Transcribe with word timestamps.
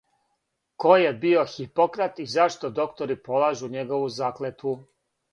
Ко 0.83 0.93
је 0.99 1.09
био 1.25 1.41
Хипократ 1.55 2.21
и 2.23 2.25
зашто 2.35 2.71
доктори 2.79 3.17
полажу 3.27 3.69
његову 3.75 4.09
заклетву? 4.15 4.73